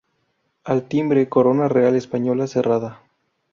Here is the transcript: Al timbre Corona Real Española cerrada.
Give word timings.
Al 0.63 0.87
timbre 0.87 1.29
Corona 1.29 1.67
Real 1.67 1.95
Española 1.95 2.47
cerrada. 2.47 3.03